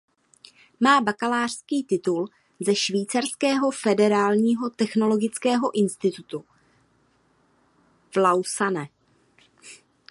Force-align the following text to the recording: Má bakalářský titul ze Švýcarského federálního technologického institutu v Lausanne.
Má 0.79 1.01
bakalářský 1.01 1.83
titul 1.83 2.29
ze 2.59 2.75
Švýcarského 2.75 3.71
federálního 3.71 4.69
technologického 4.69 5.75
institutu 5.79 6.45
v 8.11 8.15
Lausanne. 8.17 8.87